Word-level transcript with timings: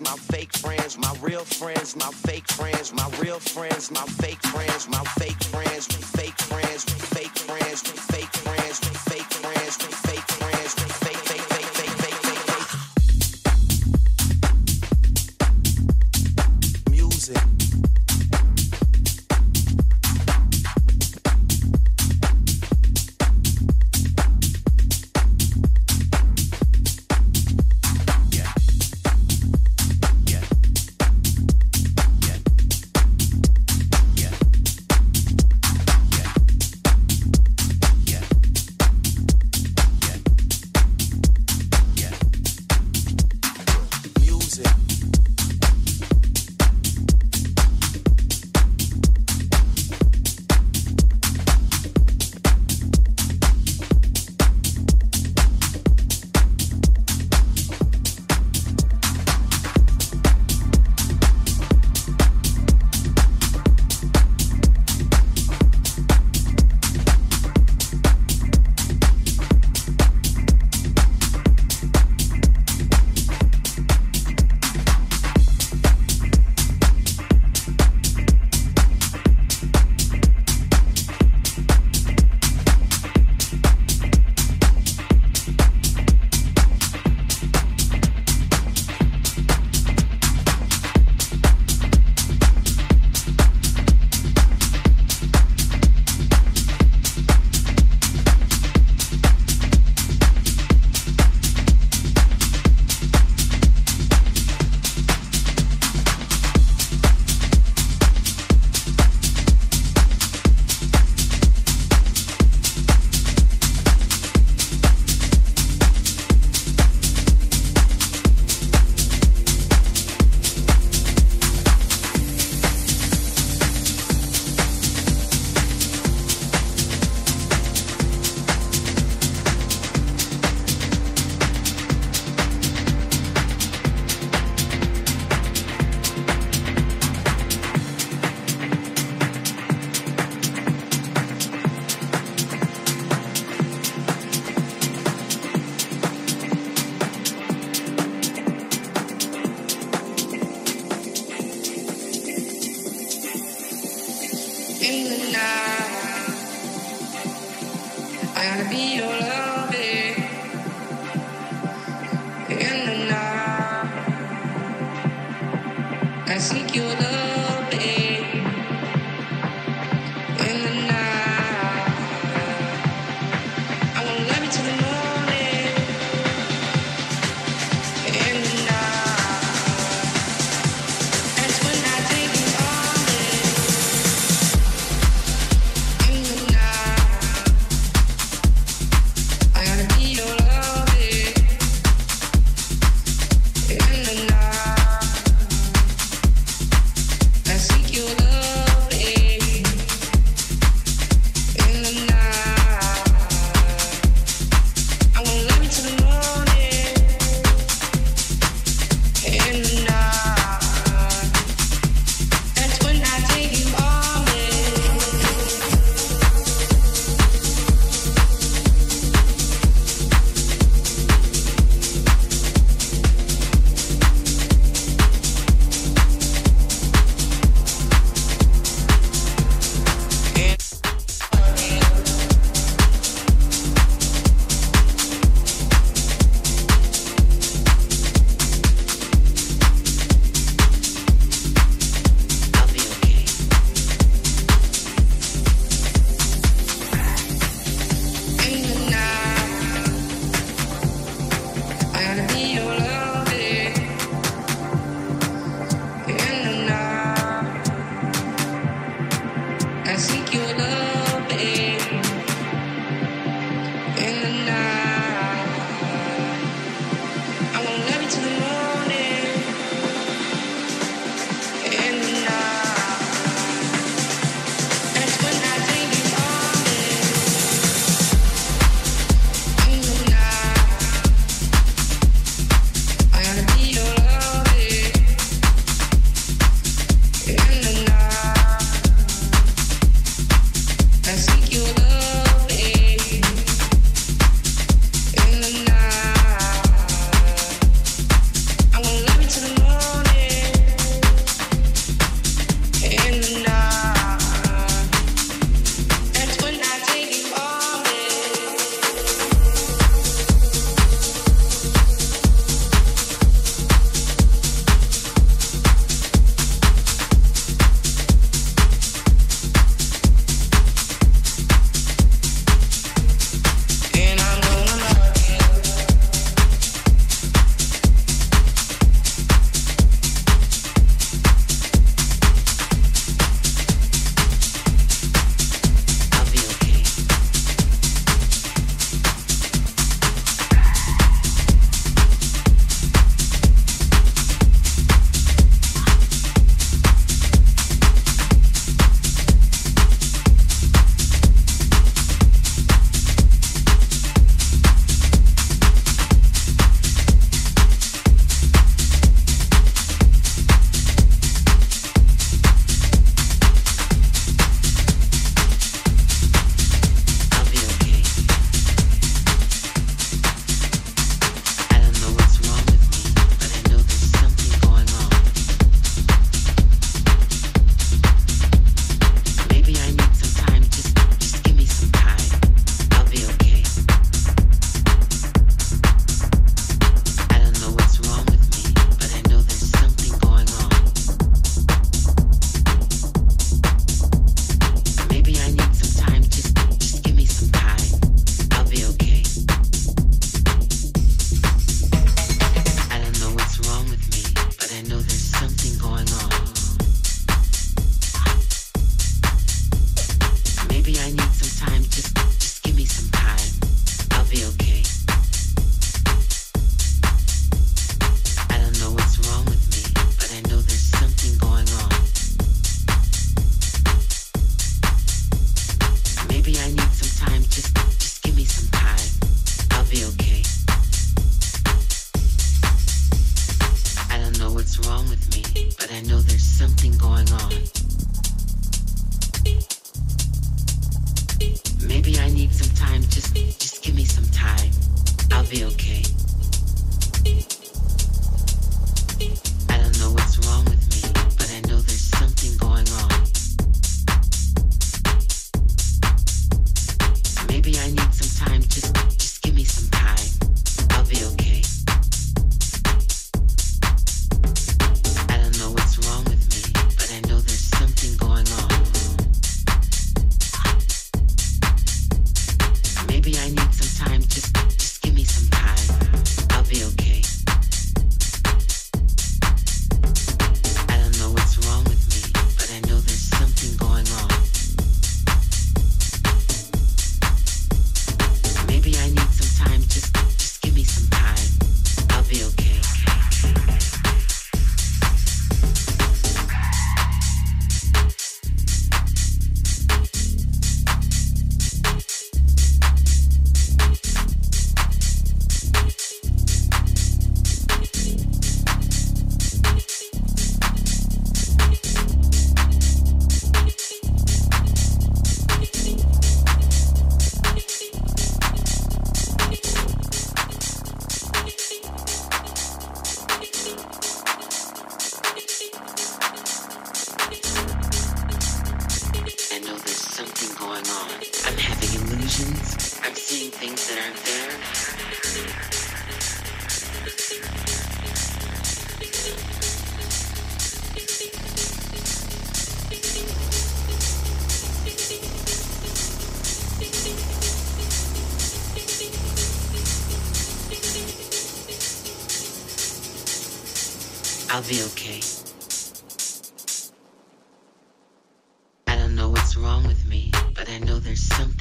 my 0.00 0.16
fake 0.32 0.52
friends, 0.56 0.98
my 0.98 1.14
real 1.20 1.44
friends, 1.44 1.96
my 1.96 2.10
fake 2.26 2.46
friends, 2.52 2.92
my 2.94 3.08
real 3.20 3.38
friends, 3.38 3.90
my 3.90 4.00
fake 4.00 4.40
friends, 4.46 4.88
my 4.88 5.02
fake 5.18 5.42
friends, 5.44 5.86
fake 5.86 6.38
friends, 6.38 6.84
fake 6.84 7.38
friends. 7.38 8.09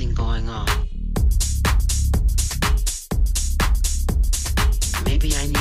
Up 0.02 0.06
the 0.06 0.16
hill 5.28 5.34
and 5.36 5.54
down. 5.54 5.59